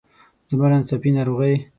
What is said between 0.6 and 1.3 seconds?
له ناڅاپي